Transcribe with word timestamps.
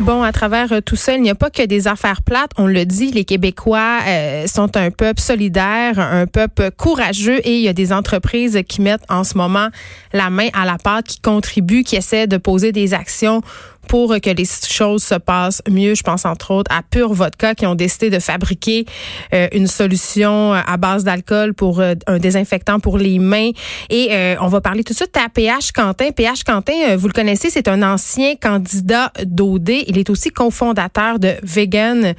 Bon, 0.00 0.24
à 0.24 0.32
travers 0.32 0.72
euh, 0.72 0.80
tout 0.80 0.96
ça, 0.96 1.14
il 1.14 1.22
n'y 1.22 1.30
a 1.30 1.36
pas 1.36 1.50
que 1.50 1.62
des 1.62 1.86
affaires 1.86 2.22
plates. 2.22 2.50
On 2.58 2.66
le 2.66 2.84
dit, 2.84 3.12
les 3.12 3.24
Québécois 3.24 4.00
euh, 4.06 4.46
sont 4.48 4.76
un 4.76 4.90
peuple 4.90 5.20
solidaire, 5.20 6.00
un 6.00 6.26
peuple 6.26 6.72
courageux 6.72 7.38
et 7.46 7.58
il 7.58 7.62
y 7.62 7.68
a 7.68 7.72
des 7.72 7.92
entreprises 7.92 8.60
qui 8.68 8.82
mettent 8.82 9.04
en 9.08 9.22
ce 9.22 9.38
moment 9.38 9.68
la 10.12 10.30
main 10.30 10.48
à 10.52 10.64
la 10.64 10.78
pâte, 10.78 11.06
qui 11.06 11.20
contribuent, 11.20 11.84
qui 11.84 11.94
essaient 11.94 12.26
de 12.26 12.38
poser 12.38 12.72
des 12.72 12.92
actions 12.92 13.40
pour 13.86 14.20
que 14.20 14.30
les 14.30 14.44
choses 14.44 15.02
se 15.02 15.14
passent 15.14 15.62
mieux. 15.70 15.94
Je 15.94 16.02
pense 16.02 16.24
entre 16.24 16.50
autres 16.52 16.70
à 16.74 16.82
Pure 16.82 17.12
Vodka 17.12 17.54
qui 17.54 17.66
ont 17.66 17.74
décidé 17.74 18.10
de 18.10 18.18
fabriquer 18.18 18.86
euh, 19.32 19.48
une 19.52 19.66
solution 19.66 20.52
à 20.52 20.76
base 20.76 21.04
d'alcool 21.04 21.54
pour 21.54 21.80
euh, 21.80 21.94
un 22.06 22.18
désinfectant 22.18 22.80
pour 22.80 22.98
les 22.98 23.18
mains. 23.18 23.50
Et 23.90 24.08
euh, 24.10 24.36
on 24.40 24.48
va 24.48 24.60
parler 24.60 24.84
tout 24.84 24.92
de 24.92 24.96
suite 24.96 25.16
à 25.16 25.28
PH 25.28 25.72
Quentin. 25.72 26.10
PH 26.10 26.44
Quentin, 26.44 26.96
vous 26.96 27.06
le 27.06 27.12
connaissez, 27.12 27.50
c'est 27.50 27.68
un 27.68 27.82
ancien 27.82 28.34
candidat 28.36 29.12
d'OD. 29.24 29.70
Il 29.86 29.98
est 29.98 30.10
aussi 30.10 30.30
cofondateur 30.30 31.18
de 31.18 31.34
Vegan 31.42 32.14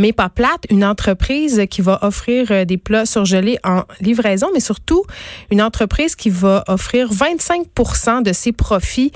mais 0.00 0.12
pas 0.12 0.30
plate, 0.30 0.64
une 0.70 0.84
entreprise 0.84 1.62
qui 1.70 1.82
va 1.82 1.98
offrir 2.02 2.66
des 2.66 2.78
plats 2.78 3.06
surgelés 3.06 3.58
en 3.64 3.82
livraison, 4.00 4.48
mais 4.54 4.60
surtout 4.60 5.04
une 5.50 5.60
entreprise 5.62 6.16
qui 6.16 6.30
va 6.30 6.64
offrir 6.68 7.12
25% 7.12 8.22
de 8.22 8.32
ses 8.32 8.52
profits 8.52 9.12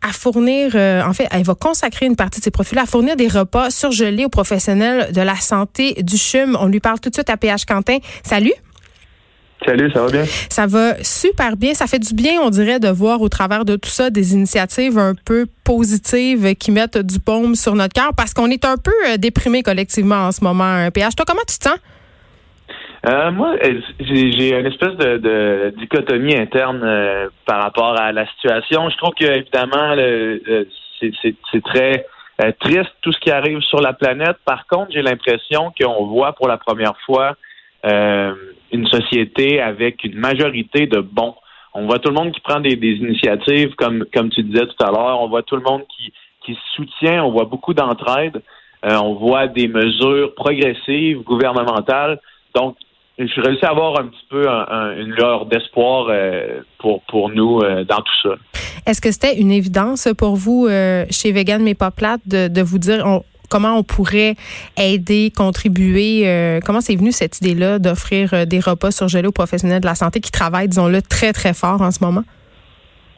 à 0.00 0.12
fournir, 0.12 0.72
euh, 0.74 1.02
en 1.04 1.12
fait, 1.12 1.28
elle 1.30 1.44
va 1.44 1.54
consacrer 1.54 2.06
une 2.06 2.16
partie 2.16 2.40
de 2.40 2.44
ses 2.44 2.50
profils 2.50 2.78
à 2.78 2.86
fournir 2.86 3.14
des 3.14 3.28
repas 3.28 3.70
surgelés 3.70 4.24
aux 4.24 4.30
professionnels 4.30 5.12
de 5.12 5.20
la 5.20 5.36
santé 5.36 6.02
du 6.02 6.16
CHUM. 6.16 6.56
On 6.58 6.66
lui 6.66 6.80
parle 6.80 6.98
tout 6.98 7.08
de 7.08 7.14
suite 7.14 7.30
à 7.30 7.36
PH 7.36 7.66
Quentin. 7.66 7.98
Salut. 8.24 8.54
Salut, 9.66 9.90
ça 9.92 10.02
va 10.02 10.10
bien? 10.10 10.24
Ça 10.24 10.66
va 10.66 11.02
super 11.02 11.56
bien. 11.56 11.74
Ça 11.74 11.86
fait 11.86 11.98
du 11.98 12.14
bien, 12.14 12.40
on 12.42 12.50
dirait, 12.50 12.80
de 12.80 12.88
voir 12.88 13.20
au 13.20 13.28
travers 13.28 13.64
de 13.64 13.76
tout 13.76 13.88
ça 13.88 14.10
des 14.10 14.34
initiatives 14.34 14.98
un 14.98 15.14
peu 15.14 15.46
positives 15.64 16.54
qui 16.56 16.70
mettent 16.70 16.98
du 16.98 17.20
paume 17.20 17.54
sur 17.54 17.74
notre 17.74 17.94
cœur 17.94 18.10
parce 18.16 18.34
qu'on 18.34 18.50
est 18.50 18.64
un 18.64 18.76
peu 18.76 18.92
euh, 19.08 19.16
déprimé 19.16 19.62
collectivement 19.62 20.26
en 20.26 20.32
ce 20.32 20.42
moment. 20.42 20.88
PH, 20.92 21.14
toi, 21.14 21.24
comment 21.26 21.42
tu 21.48 21.58
te 21.58 21.64
sens? 21.64 21.78
Euh, 23.04 23.32
moi, 23.32 23.56
j'ai 24.00 24.58
une 24.58 24.66
espèce 24.66 24.94
de, 24.96 25.74
dichotomie 25.78 26.36
interne 26.36 26.82
euh, 26.84 27.28
par 27.46 27.62
rapport 27.62 27.98
à 27.98 28.12
la 28.12 28.26
situation. 28.26 28.88
Je 28.90 28.96
trouve 28.96 29.14
que 29.14 29.24
évidemment, 29.24 29.94
c'est 31.00 31.62
très 31.64 32.06
euh, 32.42 32.52
triste 32.60 32.90
tout 33.02 33.12
ce 33.12 33.18
qui 33.20 33.30
arrive 33.30 33.60
sur 33.60 33.80
la 33.80 33.92
planète. 33.92 34.36
Par 34.44 34.66
contre, 34.66 34.92
j'ai 34.92 35.02
l'impression 35.02 35.72
qu'on 35.78 36.06
voit 36.06 36.32
pour 36.32 36.48
la 36.48 36.56
première 36.56 36.96
fois 37.04 37.36
une 37.84 38.86
société 38.86 39.60
avec 39.60 40.04
une 40.04 40.16
majorité 40.16 40.86
de 40.86 41.00
bons. 41.00 41.34
On 41.74 41.86
voit 41.86 41.98
tout 41.98 42.10
le 42.10 42.14
monde 42.14 42.32
qui 42.32 42.40
prend 42.40 42.60
des, 42.60 42.74
initiatives, 42.74 43.74
comme 43.76 44.04
comme 44.14 44.30
tu 44.30 44.42
disais 44.42 44.66
tout 44.66 44.84
à 44.84 44.90
l'heure. 44.90 45.20
On 45.20 45.28
voit 45.28 45.42
tout 45.42 45.56
le 45.56 45.62
monde 45.62 45.82
qui 45.96 46.12
qui 46.44 46.58
soutient. 46.74 47.24
On 47.24 47.32
voit 47.32 47.46
beaucoup 47.46 47.74
d'entraide. 47.74 48.42
on 48.82 49.14
voit 49.14 49.46
des 49.46 49.68
mesures 49.68 50.34
progressives 50.34 51.22
gouvernementales. 51.22 52.20
Donc, 52.54 52.76
je 53.18 53.40
réussis 53.40 53.64
à 53.64 53.70
avoir 53.70 54.00
un 54.00 54.06
petit 54.06 54.26
peu 54.30 54.46
une 54.48 55.12
lueur 55.12 55.46
d'espoir 55.46 56.06
euh, 56.08 56.60
pour, 56.78 57.02
pour 57.02 57.30
nous 57.30 57.60
euh, 57.60 57.84
dans 57.84 57.98
tout 57.98 58.20
ça. 58.22 58.34
Est-ce 58.86 59.00
que 59.00 59.10
c'était 59.10 59.38
une 59.38 59.50
évidence 59.50 60.08
pour 60.16 60.34
vous 60.36 60.66
euh, 60.66 61.04
chez 61.10 61.30
Vegan 61.32 61.62
mais 61.62 61.74
pas 61.74 61.90
plate 61.90 62.20
de, 62.26 62.48
de 62.48 62.62
vous 62.62 62.78
dire 62.78 63.22
comment 63.52 63.76
on 63.76 63.82
pourrait 63.82 64.34
aider, 64.78 65.30
contribuer? 65.36 66.60
comment 66.64 66.80
c'est 66.80 66.96
venu 66.96 67.12
cette 67.12 67.40
idée-là 67.40 67.78
d'offrir 67.78 68.46
des 68.46 68.60
repas 68.60 68.90
surgelés 68.90 69.28
aux 69.28 69.32
professionnels 69.32 69.80
de 69.80 69.86
la 69.86 69.94
santé 69.94 70.20
qui 70.20 70.30
travaillent, 70.30 70.68
disons-le, 70.68 71.02
très, 71.02 71.32
très 71.32 71.52
fort 71.52 71.82
en 71.82 71.90
ce 71.90 72.02
moment? 72.02 72.24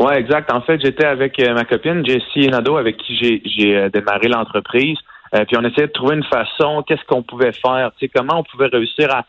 Oui, 0.01 0.13
exact. 0.15 0.53
En 0.53 0.61
fait, 0.61 0.81
j'étais 0.81 1.07
avec 1.07 1.39
ma 1.39 1.65
copine 1.65 2.05
Jessie 2.05 2.49
Nado, 2.49 2.77
avec 2.77 2.97
qui 2.97 3.17
j'ai 3.45 3.89
démarré 3.91 4.29
l'entreprise. 4.29 4.99
puis 5.33 5.57
on 5.57 5.63
essayait 5.63 5.87
de 5.87 5.93
trouver 5.93 6.17
une 6.17 6.25
façon, 6.25 6.83
qu'est-ce 6.87 7.05
qu'on 7.07 7.23
pouvait 7.23 7.53
faire, 7.53 7.93
comment 8.15 8.41
on 8.41 8.45
pouvait 8.45 8.67
réussir 8.67 9.09
à 9.11 9.25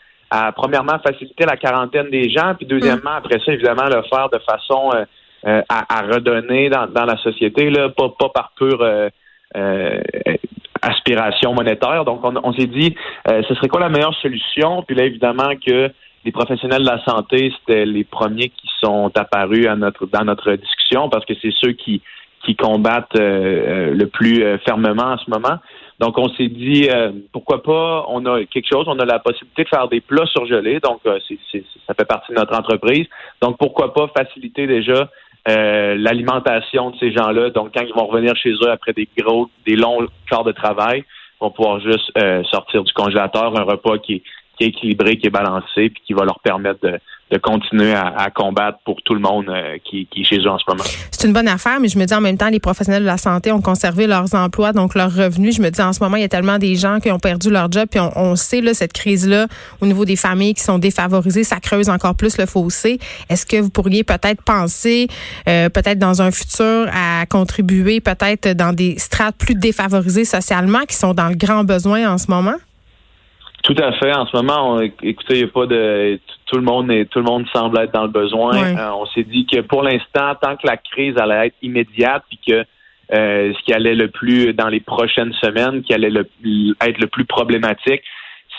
premièrement 0.51 0.99
faciliter 0.99 1.45
la 1.45 1.57
quarantaine 1.57 2.09
des 2.09 2.29
gens, 2.29 2.55
puis 2.55 2.65
deuxièmement, 2.65 3.11
après 3.17 3.39
ça, 3.45 3.53
évidemment, 3.53 3.85
le 3.85 4.01
faire 4.03 4.29
de 4.29 4.39
façon 4.39 4.91
euh, 4.93 5.05
euh, 5.47 5.61
à, 5.69 6.01
redonner 6.01 6.69
dans, 6.69 7.05
la 7.05 7.17
société, 7.17 7.69
là, 7.69 7.89
pas, 7.89 8.09
pas 8.17 8.29
par 8.29 8.51
euh, 8.61 9.09
aspiration 10.87 11.53
monétaire. 11.53 12.05
Donc, 12.05 12.21
on, 12.23 12.53
s'est 12.53 12.67
dit, 12.67 12.95
ce 13.27 13.53
serait 13.55 13.67
quoi 13.67 13.79
la 13.79 13.89
meilleure 13.89 14.15
solution? 14.21 14.83
Puis 14.83 14.95
là, 14.95 15.05
évidemment, 15.05 15.49
que 15.65 15.91
les 16.23 16.31
professionnels 16.31 16.83
de 16.83 16.89
la 16.89 17.03
santé, 17.03 17.53
c'était 17.59 17.85
les 17.85 18.03
premiers 18.03 18.49
qui 18.49 18.67
sont 18.83 19.11
apparus 19.15 19.67
à 19.67 19.75
notre, 19.75 20.05
dans 20.07 20.23
notre 20.23 20.53
discussion 20.53 21.09
parce 21.09 21.25
que 21.25 21.33
c'est 21.41 21.53
ceux 21.59 21.73
qui, 21.73 22.01
qui 22.45 22.55
combattent 22.55 23.17
le 23.17 24.05
plus 24.05 24.43
fermement 24.65 25.13
en 25.13 25.17
ce 25.17 25.29
moment. 25.29 25.59
Donc, 25.99 26.17
on 26.17 26.27
s'est 26.33 26.49
dit, 26.49 26.89
euh, 26.93 27.11
pourquoi 27.31 27.63
pas, 27.63 28.05
on 28.09 28.25
a 28.25 28.43
quelque 28.45 28.67
chose, 28.69 28.85
on 28.87 28.99
a 28.99 29.05
la 29.05 29.19
possibilité 29.19 29.63
de 29.63 29.69
faire 29.69 29.87
des 29.87 30.01
plats 30.01 30.25
surgelés, 30.25 30.79
donc 30.81 30.99
euh, 31.05 31.19
ça 31.87 31.93
fait 31.93 32.05
partie 32.05 32.33
de 32.33 32.37
notre 32.37 32.57
entreprise. 32.57 33.05
Donc, 33.41 33.57
pourquoi 33.57 33.93
pas 33.93 34.09
faciliter 34.15 34.67
déjà 34.67 35.09
euh, 35.47 35.95
l'alimentation 35.95 36.91
de 36.91 36.97
ces 36.97 37.11
gens-là. 37.11 37.49
Donc, 37.51 37.71
quand 37.73 37.83
ils 37.85 37.93
vont 37.93 38.07
revenir 38.07 38.35
chez 38.35 38.51
eux 38.51 38.71
après 38.71 38.93
des 38.93 39.07
gros, 39.17 39.49
des 39.65 39.75
longs 39.75 40.07
quarts 40.29 40.43
de 40.43 40.51
travail, 40.51 41.03
ils 41.05 41.43
vont 41.43 41.51
pouvoir 41.51 41.79
juste 41.81 42.11
sortir 42.49 42.83
du 42.83 42.93
congélateur 42.93 43.59
un 43.59 43.63
repas 43.63 43.97
qui 43.97 44.15
est, 44.15 44.23
qui 44.57 44.65
est 44.65 44.67
équilibré, 44.67 45.17
qui 45.17 45.27
est 45.27 45.31
balancé, 45.31 45.89
puis 45.89 46.01
qui 46.05 46.13
va 46.13 46.25
leur 46.25 46.39
permettre 46.39 46.79
de, 46.81 46.99
de 47.31 47.37
continuer 47.39 47.91
à, 47.93 48.29
combattre 48.33 48.77
pour 48.85 49.01
tout 49.01 49.15
le 49.15 49.19
monde 49.19 49.49
euh, 49.49 49.77
qui, 49.83 50.05
qui, 50.07 50.21
est 50.21 50.23
chez 50.23 50.37
eux 50.37 50.49
en 50.49 50.59
ce 50.59 50.63
moment. 50.67 50.83
C'est 51.09 51.25
une 51.25 51.33
bonne 51.33 51.47
affaire, 51.47 51.79
mais 51.79 51.87
je 51.87 51.97
me 51.97 52.05
dis 52.05 52.13
en 52.13 52.21
même 52.21 52.37
temps, 52.37 52.49
les 52.49 52.59
professionnels 52.59 53.01
de 53.01 53.07
la 53.07 53.17
santé 53.17 53.51
ont 53.51 53.61
conservé 53.61 54.05
leurs 54.05 54.35
emplois, 54.35 54.73
donc 54.73 54.93
leurs 54.93 55.13
revenus. 55.13 55.55
Je 55.55 55.61
me 55.61 55.71
dis 55.71 55.81
en 55.81 55.91
ce 55.91 56.03
moment, 56.03 56.17
il 56.17 56.21
y 56.21 56.25
a 56.25 56.29
tellement 56.29 56.59
des 56.59 56.75
gens 56.75 56.99
qui 56.99 57.09
ont 57.09 57.17
perdu 57.17 57.49
leur 57.49 57.71
job, 57.71 57.87
puis 57.89 57.99
on, 57.99 58.35
sait 58.35 58.61
là 58.61 58.73
cette 58.75 58.93
crise-là 58.93 59.47
au 59.81 59.87
niveau 59.87 60.05
des 60.05 60.15
familles 60.15 60.53
qui 60.53 60.63
sont 60.63 60.77
défavorisées, 60.77 61.43
ça 61.43 61.59
creuse 61.59 61.89
encore 61.89 62.15
plus 62.15 62.37
le 62.37 62.45
fossé. 62.45 62.99
Est-ce 63.29 63.45
que 63.45 63.57
vous 63.57 63.71
pourriez 63.71 64.03
peut-être 64.03 64.43
penser, 64.43 65.07
euh, 65.47 65.69
peut-être 65.69 65.97
dans 65.97 66.21
un 66.21 66.29
futur, 66.31 66.87
à 66.93 67.25
contribuer 67.25 68.01
peut-être 68.01 68.49
dans 68.49 68.73
des 68.73 68.99
strates 68.99 69.35
plus 69.37 69.55
défavorisées 69.55 70.25
socialement 70.25 70.81
qui 70.87 70.95
sont 70.95 71.13
dans 71.13 71.29
le 71.29 71.35
grand 71.35 71.63
besoin 71.63 72.07
en 72.11 72.17
ce 72.19 72.29
moment? 72.29 72.55
Tout 73.65 73.75
à 73.79 73.93
fait. 73.93 74.13
En 74.13 74.27
ce 74.27 74.37
moment, 74.37 74.79
écoutez, 74.79 75.39
il 75.39 75.43
n'y 75.43 75.43
a 75.43 75.47
pas 75.47 75.65
de 75.65 76.19
tout 76.45 76.57
le 76.57 76.61
monde 76.61 76.91
est, 76.91 77.05
tout 77.05 77.17
le 77.17 77.25
monde 77.25 77.47
semble 77.51 77.79
être 77.79 77.91
dans 77.91 78.03
le 78.03 78.09
besoin. 78.09 78.55
Euh, 78.55 78.91
on 78.91 79.07
s'est 79.07 79.23
dit 79.23 79.47
que 79.47 79.61
pour 79.61 79.81
l'instant, 79.81 80.35
tant 80.39 80.55
que 80.55 80.67
la 80.67 80.77
crise 80.77 81.17
allait 81.17 81.47
être 81.47 81.55
immédiate, 81.63 82.23
puis 82.29 82.39
que 82.47 82.63
euh, 83.13 83.53
ce 83.53 83.63
qui 83.63 83.73
allait 83.73 83.95
le 83.95 84.09
plus 84.09 84.53
dans 84.53 84.67
les 84.67 84.81
prochaines 84.81 85.33
semaines, 85.43 85.81
qui 85.81 85.95
allait 85.95 86.11
le, 86.11 86.27
être 86.79 86.99
le 86.99 87.07
plus 87.07 87.25
problématique, 87.25 88.03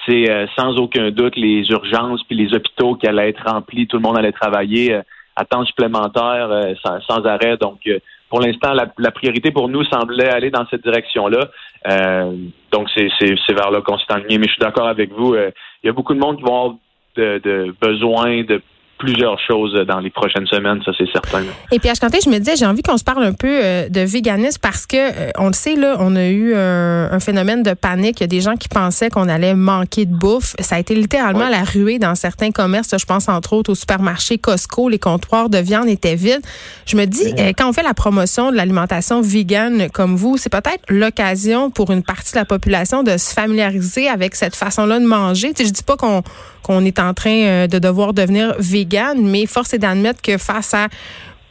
c'est 0.08 0.28
euh, 0.28 0.48
sans 0.58 0.76
aucun 0.76 1.12
doute 1.12 1.36
les 1.36 1.64
urgences 1.70 2.24
puis 2.24 2.36
les 2.36 2.52
hôpitaux 2.52 2.96
qui 2.96 3.06
allaient 3.06 3.28
être 3.28 3.48
remplis, 3.48 3.86
tout 3.86 3.98
le 3.98 4.02
monde 4.02 4.18
allait 4.18 4.32
travailler 4.32 5.00
à 5.36 5.44
temps 5.44 5.64
supplémentaire 5.64 6.48
sans, 6.82 7.00
sans, 7.02 7.24
arrêt. 7.26 7.56
Donc 7.58 7.80
pour 8.28 8.40
l'instant, 8.40 8.72
la, 8.74 9.10
priorité 9.12 9.52
pour 9.52 9.68
nous 9.68 9.84
semblait 9.84 10.28
aller 10.28 10.50
dans 10.50 10.66
cette 10.66 10.82
direction-là. 10.82 11.48
Euh, 11.88 12.36
donc, 12.72 12.88
c'est 12.94 13.52
vers 13.52 13.70
là 13.70 13.80
qu'on 13.80 13.98
s'est 13.98 14.12
enligné. 14.12 14.38
Mais 14.38 14.46
je 14.46 14.52
suis 14.52 14.60
d'accord 14.60 14.88
avec 14.88 15.12
vous. 15.12 15.34
Euh, 15.34 15.50
il 15.82 15.86
y 15.86 15.90
a 15.90 15.92
beaucoup 15.92 16.14
de 16.14 16.18
monde 16.18 16.36
qui 16.36 16.42
vont 16.42 16.56
avoir 16.56 16.74
de, 17.16 17.40
de 17.42 17.74
besoin 17.80 18.42
de 18.42 18.60
plusieurs 18.98 19.38
choses 19.40 19.74
dans 19.86 20.00
les 20.00 20.10
prochaines 20.10 20.46
semaines, 20.46 20.80
ça 20.84 20.92
c'est 20.96 21.10
certain. 21.12 21.42
Et 21.70 21.78
puis 21.78 21.88
à 21.88 21.94
Quentin, 21.94 22.18
je 22.24 22.30
me 22.30 22.38
disais, 22.38 22.56
j'ai 22.56 22.66
envie 22.66 22.82
qu'on 22.82 22.96
se 22.96 23.04
parle 23.04 23.24
un 23.24 23.32
peu 23.32 23.48
euh, 23.48 23.88
de 23.88 24.00
véganisme 24.00 24.58
parce 24.62 24.86
que 24.86 24.96
euh, 24.96 25.30
on 25.38 25.48
le 25.48 25.52
sait 25.52 25.76
là, 25.76 25.96
on 26.00 26.16
a 26.16 26.26
eu 26.26 26.54
un, 26.54 27.18
phénomène 27.20 27.62
de 27.62 27.74
panique. 27.74 28.20
Il 28.20 28.22
y 28.22 28.24
a 28.24 28.28
des 28.28 28.40
gens 28.40 28.56
qui 28.56 28.68
pensaient 28.68 29.10
qu'on 29.10 29.28
allait 29.28 29.54
manquer 29.54 30.04
de 30.04 30.14
bouffe. 30.14 30.54
Ça 30.60 30.76
a 30.76 30.78
été 30.78 30.94
littéralement 30.94 31.48
la 31.48 31.64
ruée 31.64 31.98
dans 31.98 32.14
certains 32.14 32.50
commerces. 32.50 32.94
Je 32.96 33.04
pense 33.04 33.28
entre 33.28 33.54
autres 33.54 33.72
au 33.72 33.74
supermarché 33.74 34.38
Costco, 34.38 34.88
les 34.88 34.98
comptoirs 34.98 35.48
de 35.48 35.58
viande 35.58 35.88
étaient 35.88 36.14
vides. 36.14 36.42
Je 36.86 36.96
me 36.96 37.04
dis, 37.06 37.34
euh, 37.38 37.52
quand 37.56 37.68
on 37.68 37.72
fait 37.72 37.82
la 37.82 37.94
promotion 37.94 38.50
de 38.50 38.56
l'alimentation 38.56 39.20
végane 39.20 39.88
comme 39.90 40.14
vous, 40.14 40.36
c'est 40.36 40.50
peut-être 40.50 40.84
l'occasion 40.88 41.70
pour 41.70 41.90
une 41.90 42.02
partie 42.02 42.32
de 42.32 42.38
la 42.38 42.44
population 42.44 43.02
de 43.02 43.16
se 43.16 43.32
familiariser 43.32 44.08
avec 44.08 44.34
cette 44.34 44.54
façon-là 44.54 45.00
de 45.00 45.06
manger. 45.06 45.52
Tu 45.52 45.62
sais, 45.62 45.68
je 45.68 45.72
dis 45.72 45.82
pas 45.82 45.96
qu'on 45.96 46.22
qu'on 46.62 46.84
est 46.84 46.98
en 46.98 47.14
train 47.14 47.68
de 47.68 47.78
devoir 47.78 48.12
devenir 48.12 48.56
vegan 48.58 48.85
mais 49.16 49.46
force 49.46 49.74
est 49.74 49.78
d'admettre 49.78 50.22
que 50.22 50.38
face 50.38 50.74
à 50.74 50.88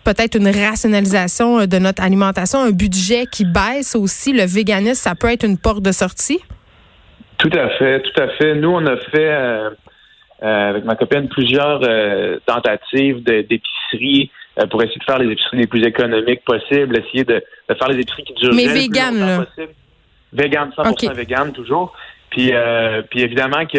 peut-être 0.05 0.35
une 0.35 0.47
rationalisation 0.47 1.59
euh, 1.59 1.65
de 1.65 1.77
notre 1.79 2.01
alimentation, 2.01 2.59
un 2.61 2.71
budget 2.71 3.25
qui 3.25 3.43
baisse 3.43 3.95
aussi, 3.95 4.31
le 4.31 4.45
véganisme, 4.45 4.93
ça 4.93 5.15
peut 5.15 5.29
être 5.29 5.43
une 5.43 5.57
porte 5.57 5.81
de 5.81 5.91
sortie? 5.91 6.39
Tout 7.37 7.49
à 7.53 7.69
fait, 7.71 8.01
tout 8.01 8.21
à 8.21 8.29
fait. 8.29 8.55
Nous, 8.55 8.69
on 8.69 8.85
a 8.85 8.95
fait 8.95 9.29
euh, 9.29 9.69
euh, 10.43 10.69
avec 10.69 10.85
ma 10.85 10.95
copine 10.95 11.27
plusieurs 11.27 11.81
tentatives 12.45 13.23
d'épicerie 13.23 14.31
pour 14.69 14.81
essayer 14.81 14.99
de 14.99 15.03
faire 15.03 15.19
les 15.19 15.33
épiceries 15.33 15.57
les 15.57 15.67
plus 15.67 15.83
économiques 15.83 16.45
possibles, 16.45 16.97
essayer 16.97 17.25
de, 17.25 17.43
faire 17.67 17.89
les 17.89 17.99
épiceries 17.99 18.23
qui 18.23 18.33
durent 18.35 18.53
Mais 18.53 18.67
vegan, 18.67 19.19
là. 19.19 19.43
possible. 19.43 19.73
Vegan, 20.31 20.71
100% 20.77 21.13
vegan 21.13 21.51
toujours. 21.51 21.93
Puis, 22.29 22.53
puis 23.09 23.21
évidemment 23.21 23.65
que 23.65 23.77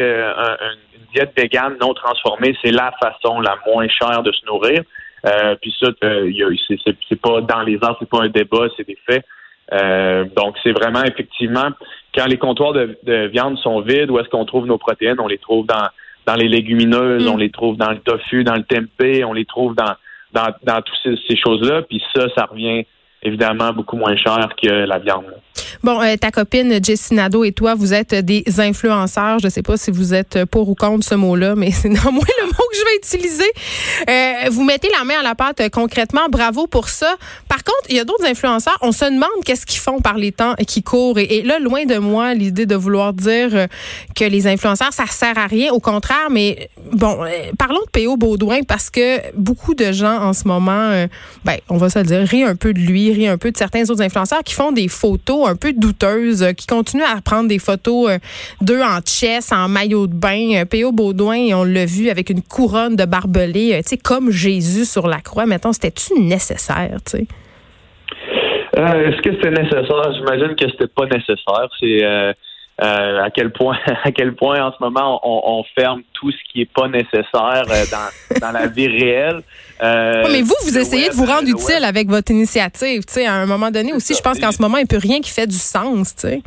diète 1.12 1.32
végane 1.37 1.76
non 1.81 1.94
transformée, 1.94 2.56
c'est 2.62 2.70
la 2.70 2.93
façon 3.00 3.41
la 3.41 3.56
moins 3.67 3.88
chère 3.88 4.23
de 4.23 4.32
se 4.32 4.44
nourrir. 4.47 4.82
Euh, 5.26 5.56
puis 5.61 5.75
ça, 5.81 5.88
c'est 7.08 7.20
pas 7.20 7.41
dans 7.41 7.62
les 7.62 7.79
arts, 7.82 7.97
c'est 7.99 8.08
pas 8.08 8.23
un 8.23 8.29
débat, 8.29 8.67
c'est 8.76 8.87
des 8.87 8.99
faits. 9.06 9.25
donc, 10.37 10.56
c'est 10.62 10.73
vraiment 10.73 11.03
effectivement 11.03 11.70
quand 12.17 12.26
les 12.26 12.38
comptoirs 12.38 12.73
de, 12.73 13.26
viande 13.26 13.58
sont 13.58 13.81
vides, 13.81 14.11
où 14.11 14.19
est-ce 14.19 14.29
qu'on 14.29 14.44
trouve 14.44 14.67
nos 14.67 14.79
protéines? 14.79 15.20
On 15.20 15.29
les 15.29 15.38
trouve 15.38 15.67
dans, 15.67 15.88
dans 16.26 16.35
les 16.35 16.49
légumineuses, 16.49 17.26
mm. 17.26 17.29
on 17.29 17.37
les 17.37 17.50
trouve 17.50 17.76
dans 17.76 17.91
le 17.91 17.99
tofu, 17.99 18.43
dans 18.43 18.55
le 18.55 18.62
tempeh, 18.62 19.25
on 19.25 19.32
les 19.32 19.44
trouve 19.44 19.75
dans, 19.75 19.94
dans, 20.32 20.49
dans 20.62 20.81
toutes 20.81 21.19
ces, 21.29 21.37
choses-là. 21.37 21.82
Puis 21.82 22.02
ça, 22.14 22.26
ça 22.35 22.47
revient 22.47 22.87
évidemment 23.23 23.73
beaucoup 23.73 23.97
moins 23.97 24.17
cher 24.17 24.49
que 24.61 24.69
la 24.69 24.99
viande. 24.99 25.26
Bon, 25.82 26.00
euh, 26.03 26.17
ta 26.17 26.31
copine 26.31 26.82
Jessie 26.82 27.14
Nadeau 27.14 27.44
et 27.44 27.53
toi, 27.53 27.75
vous 27.75 27.93
êtes 27.94 28.14
des 28.14 28.44
influenceurs. 28.58 29.38
Je 29.38 29.47
ne 29.47 29.50
sais 29.50 29.62
pas 29.62 29.76
si 29.76 29.91
vous 29.91 30.14
êtes 30.14 30.44
pour 30.47 30.69
ou 30.69 30.75
contre 30.75 31.06
ce 31.06 31.14
mot-là, 31.14 31.55
mais 31.55 31.70
c'est 31.73 31.88
néanmoins 31.88 32.25
le 32.41 32.47
mot 32.47 32.64
que 32.70 32.76
je 32.76 32.85
vais 32.85 32.97
utiliser. 32.97 33.53
Euh, 34.08 34.50
vous 34.50 34.64
mettez 34.64 34.88
la 34.99 35.05
main 35.05 35.20
à 35.20 35.23
la 35.23 35.35
pâte 35.35 35.61
euh, 35.61 35.69
concrètement. 35.69 36.29
Bravo 36.31 36.67
pour 36.67 36.88
ça. 36.88 37.14
Par 37.49 37.58
contre, 37.58 37.87
il 37.88 37.97
y 37.97 38.00
a 38.00 38.05
d'autres 38.05 38.26
influenceurs. 38.26 38.76
On 38.81 38.93
se 38.93 39.05
demande 39.05 39.44
qu'est-ce 39.44 39.67
qu'ils 39.67 39.81
font 39.81 40.00
par 40.00 40.17
les 40.17 40.32
temps 40.32 40.55
qui 40.67 40.82
courent. 40.82 41.19
Et, 41.19 41.43
là, 41.43 41.59
loin 41.59 41.85
de 41.85 41.99
moi, 41.99 42.35
l'idée 42.35 42.67
de 42.67 42.75
vouloir 42.75 43.12
dire 43.12 43.69
que 44.14 44.25
les 44.25 44.47
influenceurs, 44.47 44.93
ça 44.93 45.06
sert 45.06 45.38
à 45.38 45.47
rien. 45.47 45.73
Au 45.73 45.81
contraire, 45.81 46.29
mais 46.31 46.69
bon, 46.93 47.19
parlons 47.59 47.81
de 47.81 47.91
P.O. 47.93 48.17
Baudouin 48.17 48.62
parce 48.67 48.91
que 48.91 49.20
beaucoup 49.35 49.75
de 49.75 49.93
gens 49.93 50.20
en 50.20 50.32
ce 50.32 50.49
moment, 50.49 51.06
ben, 51.44 51.56
on 51.69 51.76
va 51.76 51.91
se 51.91 51.99
le 51.99 52.05
dire, 52.05 52.20
rient 52.26 52.44
un 52.44 52.56
peu 52.56 52.73
de 52.73 52.81
lui, 52.81 53.12
rient 53.12 53.29
un 53.29 53.38
peu 53.38 53.50
de 53.50 53.56
certains 53.56 53.88
autres 53.91 54.02
influenceurs 54.02 54.43
qui 54.43 54.55
font 54.55 54.73
des 54.73 54.88
photos 54.88 55.46
un 55.47 55.57
peu 55.57 55.73
douteuses, 55.73 56.43
euh, 56.43 56.53
qui 56.53 56.67
continuent 56.67 57.03
à 57.03 57.21
prendre 57.21 57.49
des 57.49 57.59
photos 57.59 58.11
euh, 58.11 58.19
d'eux 58.61 58.83
en 58.83 59.01
chess, 59.05 59.53
en 59.53 59.69
maillot 59.69 60.07
de 60.07 60.15
bain. 60.15 60.57
Euh, 60.57 60.65
P.O. 60.65 60.93
Baudouin, 60.93 61.55
on 61.55 61.65
l'a 61.65 61.87
vu 61.87 62.09
avec 62.09 62.31
une 62.31 62.43
couronne 62.43 62.97
de 62.97 63.05
barbelé, 63.05 63.81
tu 63.83 63.91
sais, 63.91 63.97
comme 63.97 64.31
Jésus 64.31 64.85
sur 64.85 65.07
la 65.07 65.21
croix. 65.21 65.47
Mettons, 65.47 65.73
c'était-tu 65.73 66.21
nécessaire, 66.21 66.99
tu 67.05 67.19
sais? 67.19 67.27
Est-ce 68.77 69.23
que 69.23 69.35
c'était 69.35 69.51
nécessaire? 69.51 70.13
J'imagine 70.15 70.55
que 70.55 70.71
c'était 70.71 70.89
pas 70.89 71.07
nécessaire. 71.07 71.69
C'est 71.81 72.35
à 72.78 73.31
quel 73.34 73.52
point 73.52 73.78
à 74.05 74.12
quel 74.12 74.34
point 74.34 74.62
en 74.62 74.73
ce 74.73 74.76
moment 74.81 75.20
on, 75.25 75.64
ferme 75.75 76.02
tout 76.12 76.31
ce 76.31 76.37
qui 76.50 76.62
est 76.62 76.70
pas 76.73 76.88
nécessaire 76.88 77.64
dans, 77.64 78.38
dans 78.40 78.52
la 78.52 78.67
vie 78.67 78.88
réelle. 78.88 79.43
mais 79.81 80.43
vous, 80.43 80.55
vous 80.62 80.78
essayez 80.78 81.08
de 81.08 81.14
vous 81.14 81.25
rendre 81.25 81.49
utile 81.49 81.84
avec 81.84 82.08
votre 82.08 82.31
initiative. 82.31 83.05
Tu 83.06 83.14
sais, 83.14 83.26
à 83.26 83.34
un 83.34 83.46
moment 83.46 83.70
donné 83.70 83.93
aussi, 83.93 84.14
je 84.14 84.23
pense 84.23 84.38
qu'en 84.38 84.52
ce 84.52 84.61
moment, 84.61 84.76
il 84.76 84.81
n'y 84.81 84.96
a 84.96 84.99
plus 84.99 85.08
rien 85.08 85.20
qui 85.20 85.31
fait 85.31 85.46
du 85.46 85.56
sens. 85.56 86.14
Tu 86.14 86.28
sais. 86.28 86.43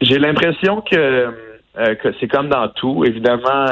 J'ai 0.00 0.18
l'impression 0.18 0.80
que, 0.80 1.28
que 1.76 2.14
c'est 2.18 2.28
comme 2.28 2.48
dans 2.48 2.68
tout. 2.68 3.04
Évidemment, 3.04 3.66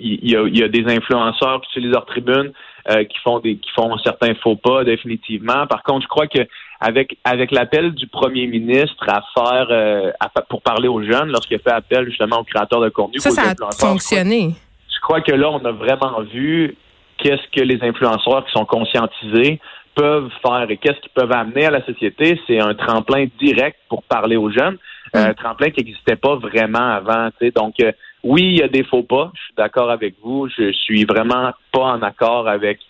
il 0.00 0.30
y, 0.30 0.36
a, 0.36 0.42
y, 0.48 0.62
a, 0.62 0.68
des 0.68 0.84
influenceurs 0.92 1.60
qui 1.62 1.78
utilisent 1.78 1.92
leur 1.92 2.06
tribune 2.06 2.52
qui 2.88 3.18
font 3.24 3.40
des 3.40 3.56
qui 3.56 3.70
font 3.74 3.96
certains 3.98 4.34
faux 4.36 4.56
pas 4.56 4.84
définitivement. 4.84 5.66
Par 5.66 5.82
contre, 5.82 6.02
je 6.02 6.08
crois 6.08 6.26
que 6.26 6.40
avec 6.80 7.16
avec 7.24 7.50
l'appel 7.50 7.94
du 7.94 8.06
premier 8.06 8.46
ministre 8.46 9.08
à 9.08 9.22
faire 9.34 9.66
euh, 9.70 10.12
pour 10.48 10.62
parler 10.62 10.88
aux 10.88 11.02
jeunes 11.02 11.28
lorsqu'il 11.28 11.56
a 11.56 11.60
fait 11.60 11.72
appel 11.72 12.06
justement 12.06 12.40
aux 12.40 12.44
créateurs 12.44 12.80
de 12.80 12.88
contenu. 12.88 13.18
Ça, 13.18 13.30
ça 13.30 13.42
a 13.50 13.72
fonctionné. 13.72 14.54
Je 14.94 15.00
crois, 15.00 15.20
que 15.20 15.32
là, 15.32 15.50
on 15.50 15.64
a 15.64 15.72
vraiment 15.72 16.20
vu 16.22 16.76
qu'est-ce 17.18 17.48
que 17.54 17.64
les 17.64 17.78
influenceurs 17.82 18.44
qui 18.44 18.52
sont 18.52 18.64
conscientisés 18.64 19.60
peuvent 19.94 20.30
faire 20.42 20.66
et 20.68 20.76
qu'est-ce 20.76 21.00
qu'ils 21.00 21.12
peuvent 21.14 21.32
amener 21.32 21.66
à 21.66 21.70
la 21.70 21.84
société. 21.84 22.40
C'est 22.46 22.58
un 22.58 22.74
tremplin 22.74 23.26
direct 23.38 23.78
pour 23.88 24.02
parler 24.02 24.36
aux 24.36 24.50
jeunes, 24.50 24.76
mm. 25.14 25.18
un 25.18 25.34
tremplin 25.34 25.70
qui 25.70 25.84
n'existait 25.84 26.16
pas 26.16 26.34
vraiment 26.36 26.90
avant. 26.90 27.28
Donc, 27.54 27.74
euh, 27.80 27.92
oui, 28.24 28.42
il 28.42 28.58
y 28.58 28.62
a 28.62 28.68
des 28.68 28.82
faux 28.82 29.04
pas. 29.04 29.30
Je 29.34 29.42
suis 29.42 29.54
d'accord 29.56 29.90
avec 29.90 30.14
vous. 30.22 30.48
Je 30.48 30.72
suis 30.72 31.04
vraiment 31.04 31.52
pas 31.72 31.84
en 31.84 32.02
accord 32.02 32.48
avec 32.48 32.80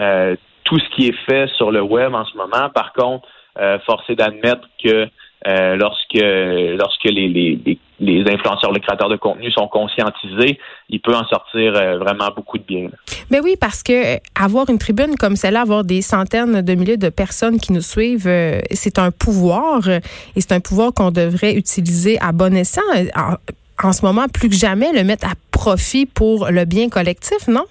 euh, 0.00 0.36
tout 0.64 0.78
ce 0.78 0.88
qui 0.94 1.08
est 1.08 1.18
fait 1.26 1.48
sur 1.56 1.70
le 1.70 1.82
web 1.82 2.14
en 2.14 2.24
ce 2.24 2.36
moment. 2.36 2.68
Par 2.74 2.92
contre, 2.92 3.28
euh, 3.58 3.78
forcé 3.86 4.16
d'admettre 4.16 4.66
que 4.82 5.06
euh, 5.46 5.76
lorsque 5.76 6.14
lorsque 6.14 7.04
les, 7.04 7.28
les, 7.28 7.78
les, 8.00 8.32
influenceurs, 8.32 8.72
les 8.72 8.80
créateurs 8.80 9.10
de 9.10 9.16
contenu 9.16 9.50
sont 9.52 9.68
conscientisés, 9.68 10.58
il 10.88 11.00
peut 11.00 11.14
en 11.14 11.24
sortir 11.26 11.76
euh, 11.76 11.98
vraiment 11.98 12.30
beaucoup 12.34 12.56
de 12.56 12.64
bien. 12.64 12.88
Mais 13.30 13.38
ben 13.38 13.44
oui, 13.44 13.56
parce 13.60 13.82
que 13.82 14.16
avoir 14.34 14.70
une 14.70 14.78
tribune 14.78 15.16
comme 15.16 15.36
celle-là, 15.36 15.60
avoir 15.60 15.84
des 15.84 16.00
centaines 16.00 16.62
de 16.62 16.74
milliers 16.74 16.96
de 16.96 17.10
personnes 17.10 17.60
qui 17.60 17.72
nous 17.72 17.82
suivent, 17.82 18.30
c'est 18.70 18.98
un 18.98 19.10
pouvoir 19.10 19.86
et 19.88 20.40
c'est 20.40 20.52
un 20.52 20.60
pouvoir 20.60 20.92
qu'on 20.94 21.10
devrait 21.10 21.54
utiliser 21.54 22.18
à 22.20 22.32
bon 22.32 22.56
escient. 22.56 22.82
En, 23.14 23.34
en 23.82 23.92
ce 23.92 24.04
moment, 24.04 24.26
plus 24.32 24.48
que 24.48 24.56
jamais, 24.56 24.92
le 24.92 25.04
mettre 25.04 25.26
à 25.26 25.34
profit 25.50 26.06
pour 26.06 26.48
le 26.50 26.64
bien 26.64 26.88
collectif, 26.88 27.48
non? 27.48 27.64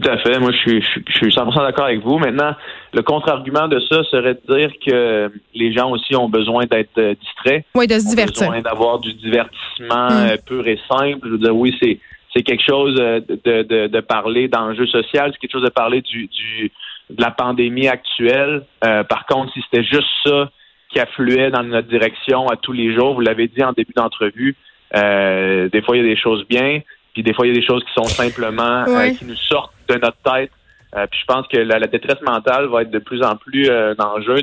Tout 0.00 0.08
à 0.08 0.18
fait. 0.18 0.38
Moi, 0.38 0.52
je 0.52 0.58
suis, 0.58 0.82
je, 0.82 1.12
suis 1.12 1.28
100% 1.28 1.62
d'accord 1.62 1.86
avec 1.86 2.00
vous. 2.00 2.18
Maintenant, 2.18 2.54
le 2.92 3.02
contre-argument 3.02 3.68
de 3.68 3.80
ça 3.80 4.02
serait 4.04 4.34
de 4.34 4.56
dire 4.56 4.70
que 4.84 5.32
les 5.54 5.72
gens 5.72 5.90
aussi 5.90 6.14
ont 6.14 6.28
besoin 6.28 6.66
d'être 6.66 6.98
euh, 6.98 7.14
distraits. 7.14 7.64
Oui, 7.74 7.86
de 7.86 7.98
se 7.98 8.08
divertir. 8.08 8.48
Ont 8.48 8.50
besoin 8.50 8.62
d'avoir 8.62 8.98
du 8.98 9.12
divertissement 9.14 10.08
mm. 10.08 10.30
euh, 10.30 10.36
pur 10.46 10.66
et 10.66 10.78
simple. 10.88 11.20
Je 11.24 11.30
veux 11.30 11.38
dire, 11.38 11.56
oui, 11.56 11.76
c'est 11.82 11.98
c'est 12.36 12.42
quelque 12.42 12.64
chose 12.64 12.96
euh, 13.00 13.20
de, 13.20 13.62
de, 13.62 13.86
de 13.86 14.00
parler 14.00 14.48
d'enjeux 14.48 14.86
social, 14.86 15.30
c'est 15.32 15.38
quelque 15.38 15.52
chose 15.52 15.64
de 15.64 15.70
parler 15.70 16.02
du, 16.02 16.26
du 16.26 16.70
de 17.08 17.22
la 17.22 17.30
pandémie 17.30 17.88
actuelle. 17.88 18.64
par 18.82 19.24
contre, 19.24 19.50
si 19.54 19.62
c'était 19.62 19.82
juste 19.82 20.10
ça 20.26 20.50
qui 20.92 21.00
affluait 21.00 21.50
dans 21.50 21.62
notre 21.62 21.88
direction 21.88 22.46
à 22.48 22.56
tous 22.56 22.72
les 22.72 22.94
jours, 22.94 23.14
vous 23.14 23.22
l'avez 23.22 23.48
dit 23.48 23.64
en 23.64 23.72
début 23.72 23.94
d'entrevue, 23.96 24.56
des 24.92 25.82
fois 25.82 25.96
il 25.96 26.02
y 26.02 26.06
a 26.06 26.14
des 26.14 26.20
choses 26.20 26.46
bien, 26.46 26.80
puis 27.18 27.24
des 27.24 27.34
fois 27.34 27.46
il 27.48 27.50
y 27.50 27.56
a 27.56 27.60
des 27.60 27.66
choses 27.66 27.82
qui 27.82 27.92
sont 27.94 28.04
simplement 28.04 28.84
qui 29.18 29.24
nous 29.24 29.36
sortent 29.36 29.72
de 29.88 29.94
notre 29.94 30.18
tête. 30.24 30.52
Euh, 30.96 31.06
puis 31.10 31.20
je 31.20 31.26
pense 31.26 31.46
que 31.48 31.58
la, 31.58 31.80
détresse 31.80 32.20
mentale 32.22 32.66
va 32.66 32.82
être 32.82 32.90
de 32.90 32.98
plus 33.00 33.22
en 33.22 33.36
plus 33.36 33.68
euh, 33.68 33.94
un 33.98 34.04
enjeu 34.04 34.36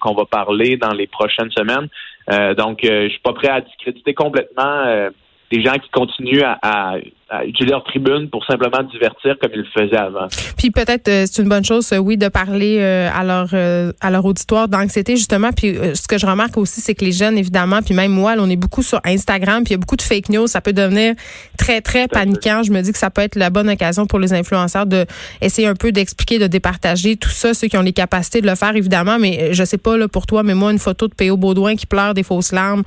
qu'on 0.00 0.14
va 0.14 0.24
parler 0.24 0.76
dans 0.76 0.92
les 0.92 1.06
prochaines 1.06 1.50
semaines. 1.50 1.88
Euh, 2.32 2.54
donc, 2.54 2.80
je 2.82 3.08
suis 3.08 3.20
pas 3.20 3.34
prêt 3.34 3.48
à 3.48 3.60
discréditer 3.60 4.14
complètement 4.14 5.10
des 5.52 5.62
gens 5.62 5.74
qui 5.74 5.90
continuent 5.90 6.42
à, 6.62 6.94
utiliser 7.46 7.70
leur 7.70 7.82
tribune 7.84 8.28
pour 8.28 8.44
simplement 8.44 8.82
divertir 8.82 9.36
comme 9.40 9.50
ils 9.54 9.60
le 9.60 9.66
faisaient 9.74 9.96
avant. 9.96 10.26
Puis 10.58 10.70
peut-être 10.70 11.08
euh, 11.08 11.24
c'est 11.26 11.40
une 11.40 11.48
bonne 11.48 11.64
chose, 11.64 11.90
euh, 11.94 11.96
oui, 11.96 12.18
de 12.18 12.28
parler 12.28 12.76
euh, 12.78 13.08
à 13.10 13.24
leur 13.24 13.54
à 14.02 14.10
leur 14.10 14.24
auditoire 14.26 14.68
d'anxiété 14.68 15.16
justement. 15.16 15.50
Puis 15.50 15.74
ce 15.94 16.06
que 16.06 16.18
je 16.18 16.26
remarque 16.26 16.58
aussi, 16.58 16.82
c'est 16.82 16.94
que 16.94 17.04
les 17.04 17.12
jeunes, 17.12 17.38
évidemment, 17.38 17.80
puis 17.80 17.94
même 17.94 18.12
moi, 18.12 18.34
on 18.38 18.50
est 18.50 18.56
beaucoup 18.56 18.82
sur 18.82 19.00
Instagram, 19.04 19.64
puis 19.64 19.72
il 19.72 19.76
y 19.76 19.76
a 19.76 19.78
beaucoup 19.78 19.96
de 19.96 20.02
fake 20.02 20.28
news. 20.28 20.46
Ça 20.46 20.60
peut 20.60 20.74
devenir 20.74 21.14
très 21.56 21.80
très 21.80 22.06
paniquant. 22.06 22.62
Je 22.62 22.70
me 22.70 22.82
dis 22.82 22.92
que 22.92 22.98
ça 22.98 23.08
peut 23.08 23.22
être 23.22 23.36
la 23.36 23.48
bonne 23.48 23.70
occasion 23.70 24.06
pour 24.06 24.18
les 24.18 24.34
influenceurs 24.34 24.84
de 24.84 25.06
essayer 25.40 25.68
un 25.68 25.74
peu 25.74 25.90
d'expliquer, 25.90 26.38
de 26.38 26.46
départager 26.46 27.16
tout 27.16 27.30
ça, 27.30 27.54
ceux 27.54 27.68
qui 27.68 27.78
ont 27.78 27.82
les 27.82 27.94
capacités 27.94 28.42
de 28.42 28.46
le 28.46 28.56
faire, 28.56 28.76
évidemment. 28.76 29.18
Mais 29.18 29.54
je 29.54 29.64
sais 29.64 29.78
pas 29.78 29.96
là 29.96 30.06
pour 30.06 30.26
toi, 30.26 30.42
mais 30.42 30.54
moi 30.54 30.70
une 30.70 30.78
photo 30.78 31.08
de 31.08 31.14
P.O. 31.14 31.38
Baudouin 31.38 31.76
qui 31.76 31.86
pleure 31.86 32.12
des 32.12 32.22
fausses 32.22 32.52
larmes 32.52 32.82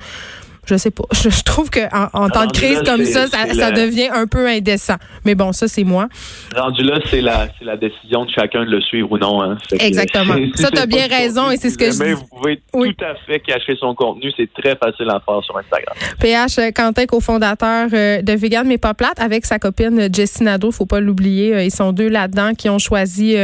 je 0.66 0.76
sais 0.76 0.90
pas. 0.90 1.04
Je, 1.12 1.42
trouve 1.42 1.70
que 1.70 1.80
en, 1.92 2.28
temps 2.28 2.46
de 2.46 2.52
crise 2.52 2.82
comme 2.84 3.04
ça, 3.04 3.26
ça, 3.26 3.70
devient 3.70 4.08
un 4.12 4.26
peu 4.26 4.46
indécent. 4.46 4.96
Mais 5.24 5.34
bon, 5.34 5.52
ça 5.52 5.68
c'est 5.68 5.84
moi. 5.84 6.08
Rendu 6.54 6.82
là, 6.82 6.98
c'est 7.10 7.20
la, 7.20 7.48
la 7.62 7.76
décision 7.76 8.24
de 8.24 8.30
chacun 8.30 8.64
de 8.64 8.70
le 8.70 8.80
suivre 8.80 9.10
ou 9.12 9.18
non. 9.18 9.42
Hein. 9.42 9.58
Exactement. 9.78 10.34
ça, 10.54 10.70
tu 10.72 10.78
as 10.78 10.86
bien 10.86 11.06
raison 11.06 11.50
et 11.50 11.56
c'est 11.56 11.70
ce 11.70 11.78
que 11.78 11.86
je 11.86 12.04
dis. 12.04 12.12
vous 12.12 12.26
pouvez 12.26 12.60
tout 12.72 13.04
à 13.04 13.14
fait 13.26 13.40
cacher 13.40 13.76
son 13.78 13.94
contenu. 13.94 14.32
C'est 14.36 14.52
très 14.52 14.76
facile 14.76 15.08
à 15.08 15.20
faire 15.20 15.42
sur 15.42 15.56
Instagram. 15.56 15.96
PH 16.20 16.58
euh, 16.58 16.70
Quentin, 16.74 17.06
cofondateur 17.06 17.88
euh, 17.92 18.22
de 18.22 18.32
Vegan 18.32 18.66
mais 18.66 18.78
pas 18.78 18.94
plate, 18.94 19.20
avec 19.20 19.46
sa 19.46 19.58
copine 19.58 20.08
Jessie 20.12 20.42
Nadeau, 20.42 20.70
faut 20.70 20.86
pas 20.86 21.00
l'oublier. 21.00 21.54
Euh, 21.54 21.62
ils 21.62 21.74
sont 21.74 21.92
deux 21.92 22.08
là-dedans 22.08 22.54
qui 22.54 22.68
ont 22.68 22.78
choisi 22.78 23.36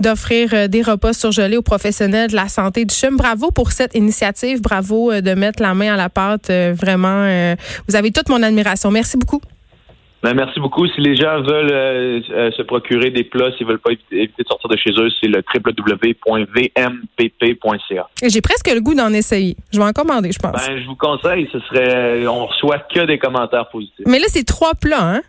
d'offrir 0.00 0.68
des 0.68 0.82
repas 0.82 1.12
surgelés 1.12 1.56
aux 1.56 1.62
professionnels 1.62 2.30
de 2.30 2.36
la 2.36 2.48
santé 2.48 2.84
du 2.84 2.94
CHUM. 2.94 3.16
Bravo 3.16 3.50
pour 3.50 3.72
cette 3.72 3.94
initiative. 3.94 4.60
Bravo 4.60 5.12
de 5.20 5.34
mettre 5.34 5.62
la 5.62 5.74
main 5.74 5.94
à 5.94 5.96
la 5.96 6.08
pâte 6.08 6.50
euh, 6.53 6.53
vraiment, 6.72 7.24
euh, 7.24 7.54
vous 7.88 7.96
avez 7.96 8.10
toute 8.10 8.28
mon 8.28 8.42
admiration. 8.42 8.90
Merci 8.90 9.16
beaucoup. 9.16 9.40
Ben, 10.22 10.32
merci 10.32 10.58
beaucoup. 10.58 10.86
Si 10.86 11.00
les 11.02 11.16
gens 11.16 11.42
veulent 11.42 11.70
euh, 11.70 12.50
se 12.56 12.62
procurer 12.62 13.10
des 13.10 13.24
plats, 13.24 13.52
s'ils 13.56 13.66
veulent 13.66 13.78
pas 13.78 13.92
éviter, 13.92 14.32
de 14.38 14.44
sortir 14.48 14.70
de 14.70 14.76
chez 14.78 14.92
eux, 14.92 15.10
c'est 15.20 15.28
le 15.28 15.42
www.vmpp.ca. 15.54 16.38
J'ai 18.22 18.40
presque 18.40 18.72
le 18.72 18.80
goût 18.80 18.94
d'en 18.94 19.12
essayer. 19.12 19.54
Je 19.70 19.78
vais 19.78 19.84
en 19.84 19.92
commander, 19.92 20.32
je 20.32 20.38
pense. 20.38 20.52
Ben, 20.52 20.78
je 20.80 20.86
vous 20.86 20.96
conseille. 20.96 21.46
Ce 21.52 21.60
serait, 21.60 22.26
on 22.26 22.46
reçoit 22.46 22.78
que 22.78 23.04
des 23.04 23.18
commentaires 23.18 23.68
positifs. 23.68 24.06
Mais 24.06 24.18
là, 24.18 24.24
c'est 24.28 24.46
trois 24.46 24.72
plats, 24.74 25.16
hein? 25.16 25.20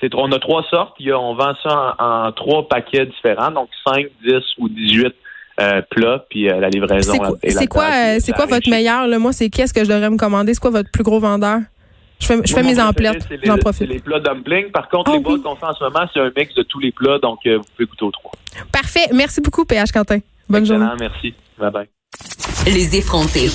C'est, 0.00 0.12
on 0.16 0.32
a 0.32 0.40
trois 0.40 0.64
sortes. 0.68 0.96
on 1.00 1.34
vend 1.34 1.54
ça 1.62 1.94
en, 2.00 2.32
trois 2.32 2.66
paquets 2.68 3.06
différents, 3.06 3.52
donc 3.52 3.68
5, 3.86 4.06
10 4.24 4.34
ou 4.58 4.68
18 4.68 5.14
euh, 5.60 5.82
plat, 5.90 6.24
puis 6.30 6.48
euh, 6.48 6.60
la 6.60 6.68
livraison. 6.68 7.12
C'est 7.12 7.18
quoi, 7.66 8.18
c'est 8.20 8.32
quoi, 8.32 8.44
euh, 8.44 8.46
votre 8.48 8.70
meilleur? 8.70 9.06
Là? 9.06 9.18
Moi, 9.18 9.32
c'est 9.32 9.50
qu'est-ce 9.50 9.74
que 9.74 9.84
je 9.84 9.88
devrais 9.88 10.10
me 10.10 10.16
commander? 10.16 10.54
C'est 10.54 10.60
quoi 10.60 10.70
votre 10.70 10.90
plus 10.90 11.02
gros 11.02 11.20
vendeur? 11.20 11.60
Je 12.20 12.26
fais, 12.26 12.38
je 12.44 12.54
fais 12.54 12.62
mes 12.62 12.80
emplettes. 12.80 13.26
J'en 13.42 13.58
profite. 13.58 13.88
les 13.88 13.98
plats 13.98 14.20
dumplings. 14.20 14.70
Par 14.70 14.88
contre, 14.88 15.10
les 15.10 15.18
ah 15.18 15.20
boîtes 15.20 15.42
qu'on 15.42 15.56
fait 15.56 15.66
en 15.66 15.74
ce 15.74 15.84
moment, 15.84 16.06
c'est 16.14 16.20
un 16.20 16.30
mix 16.36 16.54
de 16.54 16.62
tous 16.62 16.78
les 16.78 16.92
plats, 16.92 17.18
donc 17.18 17.40
vous 17.44 17.62
pouvez 17.76 17.86
goûter 17.86 18.04
aux 18.04 18.12
trois. 18.12 18.32
Parfait. 18.70 19.08
Merci 19.12 19.40
beaucoup, 19.40 19.64
PH 19.64 19.90
Quentin. 19.92 20.18
Bonne 20.48 20.62
Excellent, 20.62 20.88
journée. 20.88 21.08
Merci. 21.10 21.34
Bye 21.58 21.70
bye. 21.70 21.88
Les 22.66 22.96
effrontés. 22.96 23.48